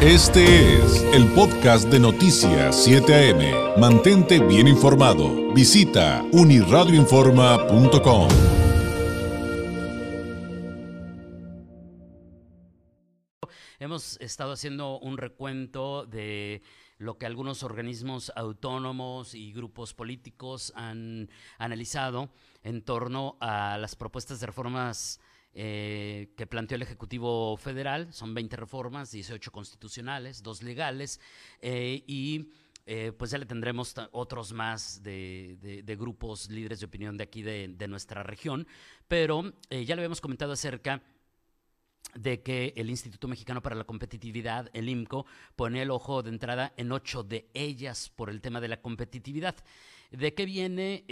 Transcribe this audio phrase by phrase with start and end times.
[0.00, 3.80] Este es el podcast de Noticias 7 AM.
[3.80, 5.52] Mantente bien informado.
[5.52, 8.28] Visita uniradioinforma.com.
[13.80, 16.62] Hemos estado haciendo un recuento de
[16.98, 21.28] lo que algunos organismos autónomos y grupos políticos han
[21.58, 22.30] analizado
[22.62, 25.18] en torno a las propuestas de reformas
[25.54, 28.12] eh, que planteó el Ejecutivo Federal.
[28.12, 31.20] Son 20 reformas, 18 constitucionales, dos legales
[31.60, 32.50] eh, y
[32.86, 37.88] eh, pues ya le tendremos otros más de, grupos líderes de opinión de aquí de,
[37.88, 38.66] nuestra región.
[39.08, 41.02] Pero ya le habíamos comentado acerca
[42.14, 45.26] de que el Instituto Mexicano para la Competitividad, el IMCO,
[45.56, 49.56] pone el ojo de entrada en ocho de ellas por el tema de la competitividad.
[50.10, 51.04] ¿De qué viene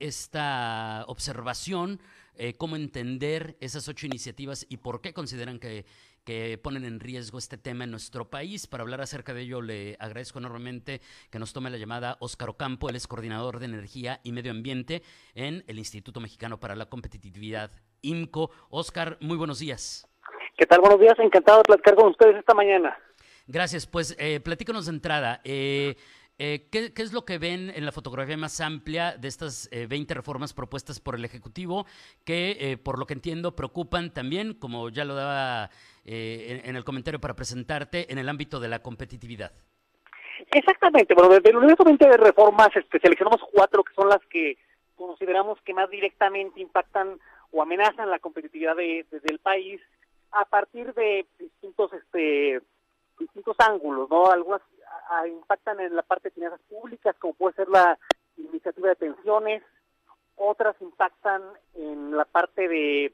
[0.00, 2.00] esta observación?
[2.36, 5.86] Eh, cómo entender esas ocho iniciativas y por qué consideran que,
[6.62, 8.66] ponen en riesgo este tema en nuestro país.
[8.66, 12.88] Para hablar acerca de ello, le agradezco enormemente que nos tome la llamada Óscar Ocampo,
[12.88, 15.02] él es coordinador de energía y medio ambiente
[15.34, 18.50] en el Instituto Mexicano para la Competitividad, IMCO.
[18.70, 20.08] Óscar, muy buenos días.
[20.56, 20.80] ¿Qué tal?
[20.80, 22.96] Buenos días, encantado de platicar con ustedes esta mañana.
[23.46, 25.40] Gracias, pues eh, platícanos de entrada.
[25.44, 25.96] Eh,
[26.38, 30.16] eh, ¿qué, es lo que ven en la fotografía más amplia de estas 20 eh,
[30.16, 31.86] reformas propuestas por el Ejecutivo
[32.24, 35.70] que, eh, por lo que entiendo, preocupan también, como ya lo daba
[36.04, 39.52] en, el comentario para presentarte, en el ámbito de la competitividad?
[40.52, 41.14] Exactamente.
[41.14, 44.58] Bueno, desde el universo 20 de reformas este, seleccionamos cuatro que son las que
[44.96, 47.20] consideramos que más directamente impactan
[47.52, 49.80] o amenazan la competitividad de, del país
[50.34, 52.60] a partir de distintos este
[53.18, 54.30] distintos ángulos, ¿no?
[54.30, 54.60] Algunas
[55.28, 57.98] impactan en la parte de finanzas públicas, como puede ser la
[58.36, 59.62] iniciativa de pensiones,
[60.36, 61.42] otras impactan
[61.74, 63.12] en la parte de,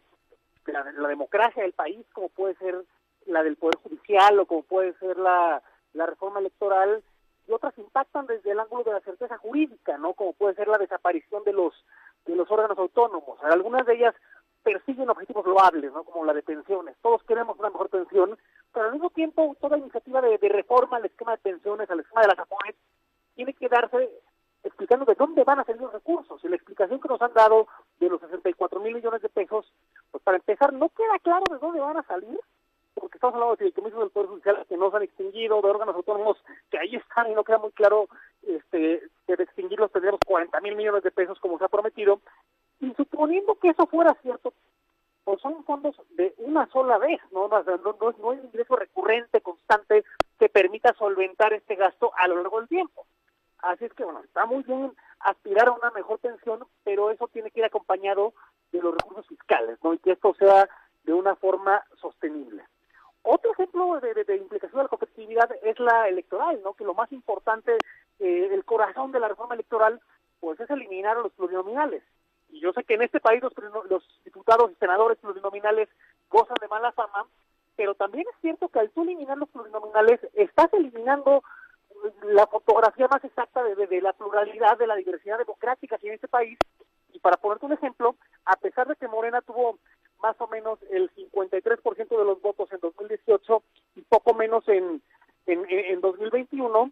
[0.66, 2.84] la, democracia del país, como puede ser
[3.26, 7.02] la del Poder Judicial o como puede ser la, la reforma electoral,
[7.46, 10.14] y otras impactan desde el ángulo de la certeza jurídica, ¿no?
[10.14, 11.74] Como puede ser la desaparición de los
[12.26, 13.42] de los órganos autónomos.
[13.42, 14.14] Algunas de ellas
[14.62, 16.04] persiguen objetivos loables, ¿no?
[16.04, 16.96] Como la de pensiones.
[17.02, 18.38] Todos queremos una mejor pensión,
[18.72, 22.28] pero al mismo tiempo toda iniciativa de, reforma al esquema de pensiones, al esquema de
[22.28, 22.76] las APOES,
[23.34, 24.10] tiene que darse
[24.62, 26.42] explicando de dónde van a salir los recursos.
[26.44, 27.66] Y la explicación que nos han dado
[27.98, 29.72] de los 64 mil millones de pesos,
[30.10, 32.38] pues para empezar, no queda claro de dónde van a salir,
[32.94, 35.94] porque estamos hablando de fideicomisos del Poder Judicial que no se han extinguido, de órganos
[35.94, 36.36] autónomos
[36.70, 38.08] que ahí están y no queda muy claro
[38.42, 42.20] este, que de extinguirlos tendríamos 40 mil millones de pesos como se ha prometido.
[42.80, 44.54] Y suponiendo que eso fuera cierto,
[45.24, 47.46] pues son fondos de una sola vez, ¿no?
[47.48, 50.04] No, no, no, hay un ingreso recurrente, constante,
[50.38, 53.06] que permita solventar este gasto a lo largo del tiempo.
[53.58, 57.50] Así es que, bueno, está muy bien aspirar a una mejor pensión, pero eso tiene
[57.50, 58.32] que ir acompañado
[58.72, 59.92] de los recursos fiscales, ¿no?
[59.92, 60.68] Y que esto sea
[61.04, 62.64] de una forma sostenible.
[63.22, 66.72] Otro ejemplo de, de, implicación de la competitividad es la electoral, ¿no?
[66.72, 67.76] Que lo más importante,
[68.18, 70.00] eh, el corazón de la reforma electoral,
[70.40, 72.02] pues es eliminar a los plurinominales
[72.52, 73.52] y yo sé que en este país los,
[73.88, 75.88] los diputados y senadores plurinominales
[76.28, 77.26] gozan de mala fama,
[77.76, 81.42] pero también es cierto que al tú eliminar los plurinominales estás eliminando
[82.22, 86.58] la fotografía más exacta de, la pluralidad, de la diversidad democrática que en este país.
[87.12, 89.78] Y para ponerte un ejemplo, a pesar de que Morena tuvo
[90.22, 93.62] más o menos el 53% de los votos en 2018
[93.96, 95.02] y poco menos en,
[95.46, 96.90] en, en 2021,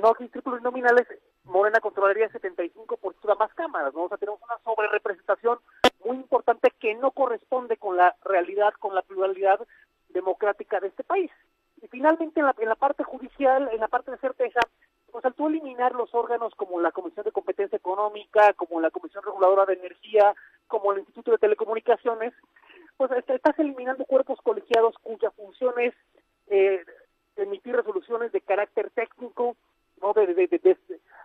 [0.00, 1.06] no existir plurinominales,
[1.44, 4.04] Morena controlaría el 75% de más cámaras, ¿no?
[4.04, 5.58] O sea, tenemos una sobrerepresentación
[6.04, 9.60] muy importante que no corresponde con la realidad, con la pluralidad
[10.08, 11.30] democrática de este país.
[11.82, 14.60] Y finalmente, en la, en la parte judicial, en la parte de certeza,
[15.10, 19.24] pues al tú eliminar los órganos como la Comisión de Competencia Económica, como la Comisión
[19.24, 20.34] Reguladora de Energía,
[20.66, 22.32] como el Instituto de Telecomunicaciones,
[22.96, 25.94] pues estás eliminando cuerpos colegiados cuya función es
[26.48, 26.84] eh,
[27.36, 29.56] emitir resoluciones de carácter técnico,
[30.00, 30.48] no de,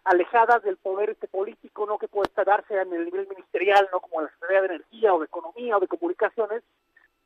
[0.05, 4.21] alejadas del poder este político, no que puede darse en el nivel ministerial, no como
[4.21, 6.63] la Secretaría de Energía o de Economía o de Comunicaciones,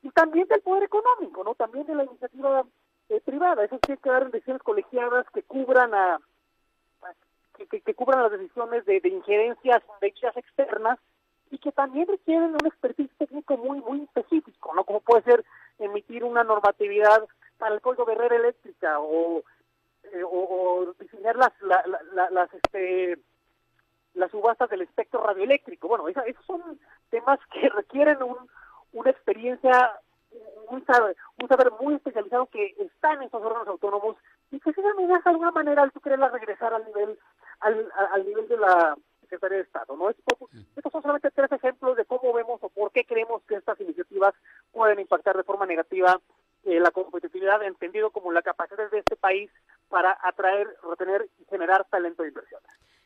[0.02, 2.64] y también del poder económico, no también de la iniciativa
[3.10, 3.64] eh, privada.
[3.64, 6.18] Eso tiene que dar decisiones colegiadas que cubran a,
[7.68, 10.98] que, que, cubran las decisiones de, injerencias de externas
[11.50, 15.44] y que también requieren un expertise técnico muy muy específico, no como puede ser
[15.78, 17.26] emitir una normatividad
[17.58, 19.42] para el código de red eléctrica o
[20.12, 23.18] eh, o, diseñar las, las, este,
[24.14, 25.88] las subastas del espectro radioeléctrico.
[25.88, 26.78] Bueno, esos son
[27.10, 28.36] temas que requieren un,
[28.92, 29.92] una experiencia,
[30.68, 34.16] un saber, un saber muy especializado que está en estos órganos autónomos
[34.50, 37.18] y que amenaza de alguna manera al tú quererla regresar al nivel,
[37.60, 39.96] al, nivel de la Secretaría de Estado.
[39.96, 40.10] ¿no?
[40.10, 44.34] estos son solamente tres ejemplos de cómo vemos o por qué creemos que estas iniciativas
[44.72, 46.20] pueden impactar de forma negativa
[46.64, 49.50] eh, la competitividad, entendido como la capacidad de este país
[49.90, 52.60] para atraer, retener y generar talento de inversión.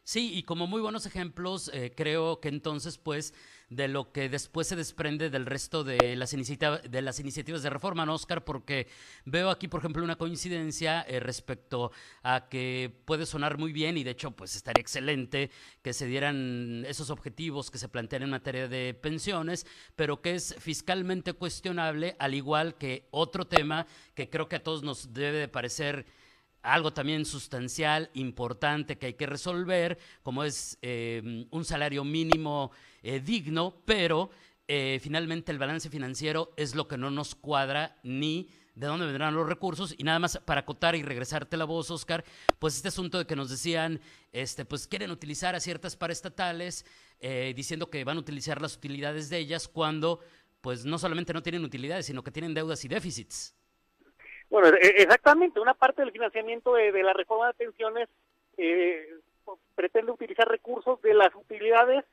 [0.06, 3.32] Sí, y como muy buenos ejemplos, eh, creo que entonces, pues,
[3.70, 8.04] de lo que después se desprende del resto de las, de las iniciativas de reforma,
[8.04, 8.44] ¿no, Oscar?
[8.44, 8.86] Porque
[9.24, 11.90] veo aquí, por ejemplo, una coincidencia eh, respecto
[12.22, 15.50] a que puede sonar muy bien y de hecho, pues, estaría excelente
[15.80, 19.66] que se dieran esos objetivos que se plantean en materia de pensiones,
[19.96, 24.82] pero que es fiscalmente cuestionable, al igual que otro tema que creo que a todos
[24.82, 26.04] nos debe de parecer
[26.64, 32.72] algo también sustancial, importante que hay que resolver, como es em, un salario mínimo
[33.02, 34.30] eh, digno, pero
[34.66, 39.34] eh, finalmente el balance financiero es lo que no nos cuadra ni de dónde vendrán
[39.34, 42.24] los recursos y nada más para acotar y regresarte la voz, Oscar,
[42.58, 44.00] pues este asunto de que nos decían,
[44.32, 46.86] este, pues quieren utilizar a ciertas paraestatales,
[47.20, 50.20] eh, diciendo que van a utilizar las utilidades de ellas cuando,
[50.62, 53.54] pues no solamente no tienen utilidades, sino que tienen deudas y déficits.
[54.50, 58.08] Bueno, e, exactamente, una parte del financiamiento de, la reforma de pensiones
[58.56, 59.08] eh,
[59.74, 62.04] pretende utilizar recursos de las utilidades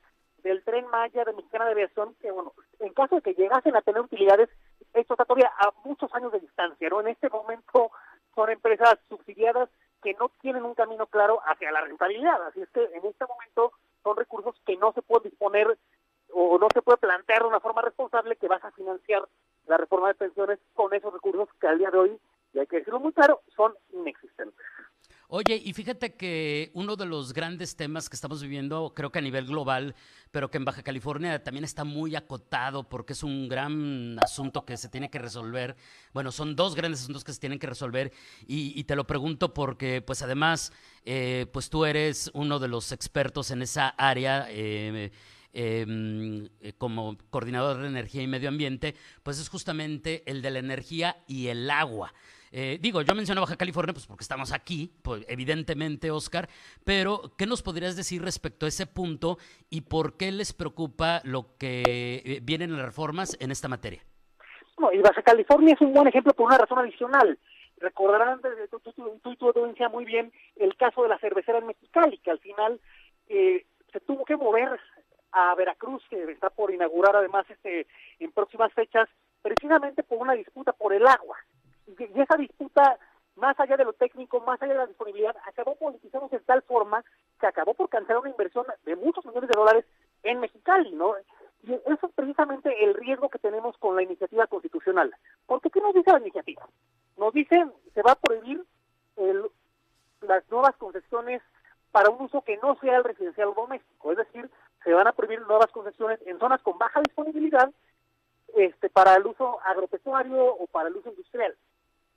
[0.44, 3.82] del tren Maya de Mexicana de Aviación, que bueno, en caso de que llegasen a
[3.82, 4.50] tener utilidades,
[4.94, 7.02] esto está todavía a muchos años de distancia, ¿no?
[7.02, 7.92] En este momento
[8.34, 9.70] son empresas subsidiadas
[10.02, 13.72] que no tienen un camino claro hacia la rentabilidad, así es que en este momento
[14.04, 15.78] son recursos que no se pueden disponer
[16.34, 19.28] o no se puede plantear de una forma responsable que vas a financiar
[19.68, 22.20] la reforma de pensiones con esos recursos que al día de hoy
[22.54, 24.66] y hay que decirlo muy claro, son inexistentes.
[25.34, 29.22] Oye, y fíjate que uno de los grandes temas que estamos viviendo, creo que a
[29.22, 29.96] nivel global,
[30.30, 34.76] pero que en Baja California también está muy acotado porque es un gran asunto que
[34.76, 35.78] se tiene que resolver.
[36.14, 38.12] Bueno, son dos grandes asuntos que se tienen que resolver
[38.46, 40.74] y, te lo pregunto porque, pues además,
[41.06, 44.48] eh, pues tú eres uno de los expertos en esa área.
[44.50, 45.14] Eh,
[45.54, 50.60] em, eh, como coordinador de energía y medio ambiente, pues es justamente el de la
[50.60, 52.14] energía y el agua.
[52.54, 56.50] Eh, digo, yo menciono Baja California pues porque estamos aquí, pues, evidentemente, Oscar,
[56.84, 59.38] pero ¿qué nos podrías decir respecto a ese punto
[59.70, 61.84] y por qué les preocupa lo que
[62.26, 64.04] eh, vienen las reformas en esta materia?
[64.78, 67.40] No, y Baja California es un buen ejemplo por una razón adicional.
[67.78, 68.92] Recordarán, tú, tú,
[69.24, 72.80] tú, tú muy bien el caso de la cervecera en Mexicali, que al final
[73.30, 74.80] eh, se tuvo que mover
[75.32, 77.88] a Veracruz, que está por inaugurar además este
[78.20, 79.08] en próximas fechas,
[79.42, 81.38] precisamente por una disputa por el agua
[82.06, 82.98] y esa disputa,
[83.36, 87.04] más allá de lo técnico, más allá de la disponibilidad, acabó politizándose de tal forma
[87.40, 89.86] que acabó por cancelar una inversión de muchos millones de dólares
[90.24, 91.16] en Mexicali, ¿no?
[91.64, 95.14] Y eso es precisamente el riesgo que tenemos con la iniciativa constitucional.
[95.46, 96.68] Porque ¿qué nos dice la iniciativa?
[97.18, 98.64] Nos dice se va a prohibir
[100.22, 101.42] las nuevas concesiones
[101.92, 104.50] para un uso que no sea el residencial doméstico, es decir,
[104.84, 107.70] se van a prohibir nuevas concesiones en zonas con baja disponibilidad
[108.56, 111.56] este, para el uso agropecuario o para el uso industrial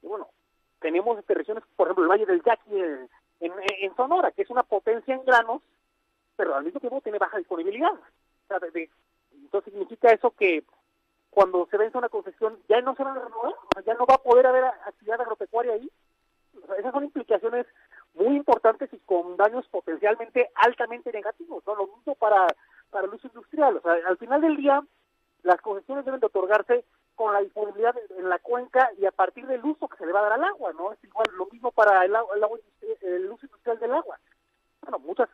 [0.09, 0.29] bueno,
[0.81, 3.09] tenemos regiones, por ejemplo, el Valle del Yaqui en,
[3.41, 5.63] en, Sonora, que es una potencia en granos,
[6.37, 7.93] pero al mismo tiempo tiene baja disponibilidad.
[8.51, 10.65] entonces significa eso que
[11.31, 13.55] cuando se vence una concesión ya no se va a renovar,
[13.85, 15.91] ya no va a poder haber actividad agropecuaria ahí.
[16.79, 17.67] esas son implicaciones
[18.15, 21.75] muy importantes y con daños potencialmente altamente negativos, ¿no?
[21.75, 22.47] Lo mismo para,
[22.91, 23.77] para el uso industrial.
[23.79, 24.81] O sea, al final del día,
[25.43, 26.85] las concesiones deben de otorgarse
[27.15, 30.21] con la disponibilidad en la cuenca y a partir del uso que se le va
[30.21, 30.93] a dar al agua, ¿no?
[30.93, 32.35] Es igual lo mismo para el, agua,
[33.03, 34.19] el, uso industrial del agua.
[34.83, 35.29] Bueno, muchas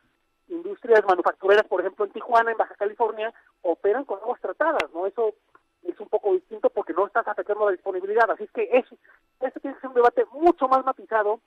[0.49, 3.33] industrias manufactureras, por ejemplo, en Tijuana, en Baja California,
[3.63, 5.07] operan con aguas tratadas, ¿no?
[5.07, 5.35] Eso
[5.83, 8.31] es un poco distinto porque no estás afectando la disponibilidad.
[8.31, 8.97] Así es que eso,
[9.41, 11.41] este tiene que ser un debate mucho más matizado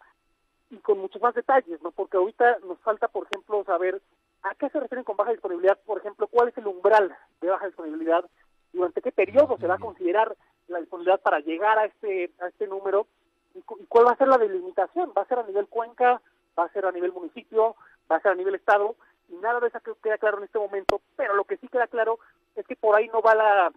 [0.72, 1.92] y con muchos más detalles, ¿no?
[1.92, 4.02] Porque ahorita nos falta, por ejemplo, saber
[4.42, 7.68] a qué se refieren con baja disponibilidad, por ejemplo, cuál es el umbral de baja
[7.68, 8.26] disponibilidad
[8.74, 10.36] durante qué periodo se va a considerar
[10.68, 13.08] la disponibilidad para llegar a este a este número
[13.54, 16.22] y, cuál va a ser la delimitación va a ser a nivel cuenca
[16.58, 17.76] va a ser a nivel municipio
[18.12, 18.96] va a ser a nivel estado
[19.30, 22.20] y nada de eso queda claro en este momento pero lo que sí queda claro
[22.56, 23.72] es que por ahí no va la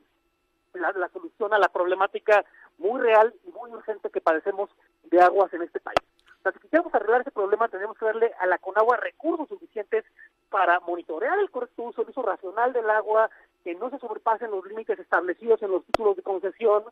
[0.76, 2.44] la, solución a la problemática
[2.78, 4.70] muy real y muy urgente que padecemos
[5.04, 5.98] de aguas en este país.
[6.40, 10.04] O sea, si quisiéramos arreglar ese problema, tenemos que darle a la Conagua recursos suficientes
[10.48, 13.30] para monitorear el correcto uso, el uso racional del agua,
[13.66, 16.84] que no se sobrepasen los límites establecidos en los títulos de concesión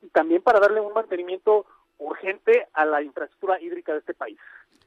[0.00, 1.66] y también para darle un mantenimiento
[1.98, 4.38] urgente a la infraestructura hídrica de este país.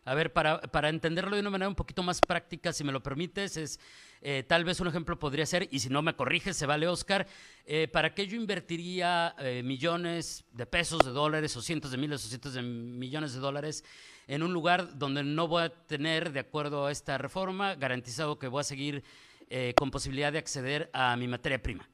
[0.06, 3.04] A ver, para, para entenderlo de una manera un poquito más práctica, si me lo
[3.04, 3.82] permites, es
[4.22, 7.28] eh, tal vez un ejemplo podría ser, y si no me corriges, se vale Oscar,
[7.66, 12.24] eh, ¿para qué yo invertiría eh, millones de pesos, de dólares, o cientos de miles,
[12.24, 13.84] o cientos de millones de dólares
[14.28, 18.48] en un lugar donde no voy a tener, de acuerdo a esta reforma, garantizado que
[18.48, 19.04] voy a seguir
[19.50, 21.88] eh, con posibilidad de acceder a mi materia prima.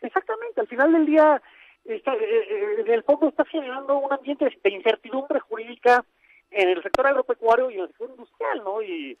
[0.00, 1.42] Exactamente, al final del día
[1.84, 6.04] está, en el fondo está generando un ambiente de incertidumbre jurídica
[6.50, 8.82] en el sector agropecuario y en el sector industrial, ¿no?
[8.82, 9.18] Y,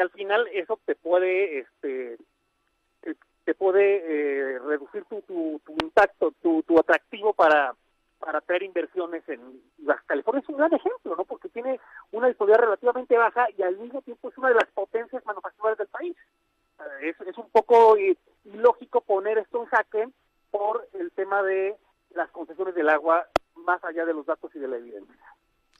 [0.00, 2.16] al final eso te puede, este,
[3.44, 7.74] te puede eh, reducir tu, tu, tu impacto, tu, tu atractivo para
[8.22, 9.40] para traer inversiones en
[9.78, 11.24] Baja California es un gran ejemplo, ¿no?
[11.24, 11.80] Porque tiene
[12.12, 15.88] una disponibilidad relativamente baja y al mismo tiempo es una de las potencias manufactureras del
[15.88, 16.16] país.
[17.02, 17.96] Es, es un poco
[18.44, 20.08] ilógico poner esto en jaque
[20.50, 21.76] por el tema de
[22.10, 25.16] las concesiones del agua más allá de los datos y de la evidencia.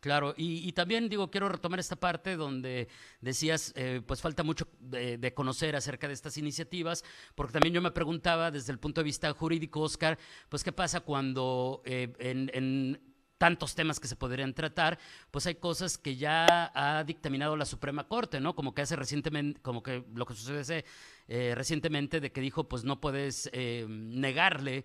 [0.02, 2.88] Claro, y, también digo, quiero retomar esta parte donde
[3.20, 7.04] decías, eh, pues falta mucho de, conocer acerca de estas iniciativas,
[7.36, 10.18] porque también yo me preguntaba desde el punto de vista jurídico, Oscar,
[10.48, 13.11] pues qué pasa cuando eh, en,
[13.42, 15.00] tantos temas que se podrían tratar,
[15.32, 18.54] pues hay cosas que ya ha dictaminado la Suprema Corte, ¿no?
[18.54, 20.84] Como que hace recientemente, como que lo que sucede
[21.26, 24.84] eh, recientemente de que dijo, pues no puedes negarle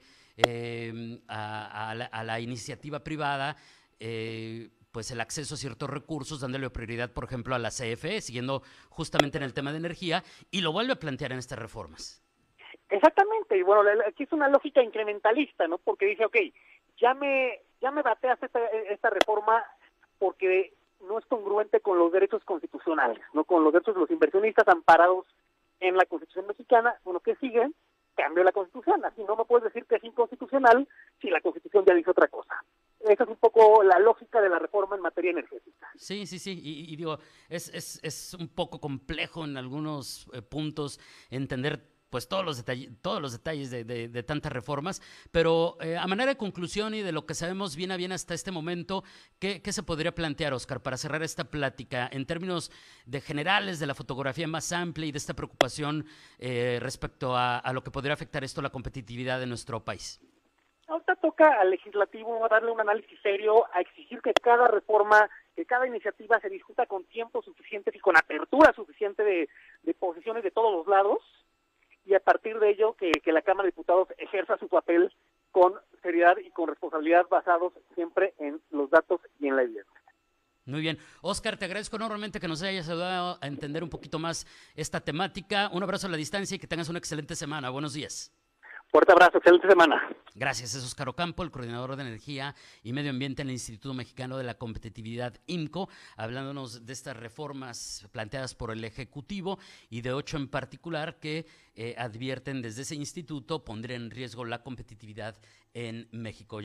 [1.28, 3.58] a, la, a, la, iniciativa privada
[4.00, 8.64] eh, pues el acceso a ciertos recursos, dándole prioridad, por ejemplo, a la CFE, siguiendo
[8.90, 12.24] justamente en el tema de energía, y lo vuelve a plantear en estas reformas.
[12.90, 15.78] Exactamente, y bueno, aquí es una lógica incrementalista, ¿no?
[15.78, 16.38] Porque dice, ok,
[17.00, 19.64] ya me, ya me bateas esta, esta reforma
[20.20, 23.44] porque no es congruente con los derechos constitucionales, ¿no?
[23.44, 25.26] Con los derechos de los inversionistas amparados
[25.80, 27.70] en la Constitución mexicana, bueno, ¿qué sigue?
[28.16, 30.88] Cambio la Constitución, así no me puedes decir que es inconstitucional
[31.22, 32.64] si la Constitución ya dice otra cosa
[33.10, 35.88] esa es un poco la lógica de la reforma en materia energética.
[35.96, 37.20] Sí, sí, sí, y, digo,
[37.50, 42.92] es, es, es, un poco complejo en algunos eh, puntos entender pues todos los detalles,
[43.02, 47.12] todos los detalles de, de, tantas reformas, pero eh, a manera de conclusión y de
[47.12, 49.04] lo que sabemos bien a bien hasta este momento,
[49.40, 52.72] ¿qué, ¿qué, se podría plantear, Oscar, para cerrar esta plática en términos
[53.06, 56.06] de generales, de la fotografía más amplia y de esta preocupación
[56.40, 60.20] eh, respecto a, a, lo que podría afectar esto a la competitividad de nuestro país?
[60.88, 65.86] Ahorita toca al legislativo darle un análisis serio, a exigir que cada reforma, que cada
[65.86, 70.88] iniciativa se discuta con tiempo suficiente y con apertura suficiente de, posiciones de todos los
[70.88, 71.20] lados,
[72.08, 75.14] y a partir de ello que, la Cámara de Diputados ejerza su papel
[75.52, 80.02] con seriedad y con responsabilidad basados siempre en los datos y en la evidencia.
[80.66, 80.98] Muy bien.
[81.22, 85.70] Oscar, te agradezco enormemente que nos hayas ayudado a entender un poquito más esta temática.
[85.74, 87.70] Un abrazo a la distancia y que tengas una excelente semana.
[87.70, 88.32] Buenos días.
[88.98, 90.02] Fuerte abrazo, excelente semana.
[90.34, 94.40] Gracias, es Oscar Ocampo, el coordinador de energía y medio ambiente en el Instituto Mexicano
[94.40, 99.60] de la Competitividad IMCO, hablándonos de estas reformas planteadas por el Ejecutivo
[99.92, 104.64] y de ocho en particular que eh, advierten desde ese instituto pondrían en riesgo la
[104.64, 105.36] competitividad
[105.76, 106.62] en México.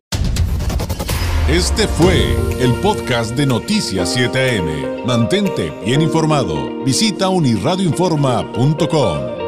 [1.50, 5.04] Este fue el podcast de Noticias 7am.
[5.04, 6.82] Mantente bien informado.
[6.82, 9.41] Visita unirradioinforma.com.